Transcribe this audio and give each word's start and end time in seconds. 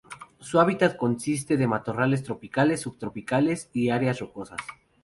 Su 0.39 0.59
hábitat 0.59 0.97
consiste 0.97 1.57
de 1.57 1.67
matorrales 1.67 2.23
tropicales 2.23 2.79
y 2.79 2.83
subtropicales 2.85 3.69
y 3.71 3.91
áreas 3.91 4.17
rocosas. 4.19 4.57